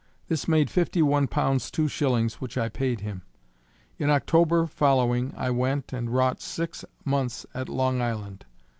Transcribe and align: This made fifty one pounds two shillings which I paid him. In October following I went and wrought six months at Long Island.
This 0.29 0.47
made 0.47 0.71
fifty 0.71 1.03
one 1.03 1.27
pounds 1.27 1.69
two 1.69 1.87
shillings 1.87 2.41
which 2.41 2.57
I 2.57 2.69
paid 2.69 3.01
him. 3.01 3.21
In 3.99 4.09
October 4.09 4.65
following 4.65 5.31
I 5.37 5.51
went 5.51 5.93
and 5.93 6.09
wrought 6.09 6.41
six 6.41 6.83
months 7.05 7.45
at 7.53 7.69
Long 7.69 8.01
Island. 8.01 8.47